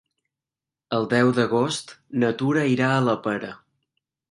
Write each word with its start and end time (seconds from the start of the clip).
El 0.97 1.05
deu 1.11 1.29
d'agost 1.41 1.95
na 2.25 2.33
Tura 2.41 2.65
irà 2.79 2.91
a 2.97 3.07
la 3.11 3.17
Pera. 3.29 3.55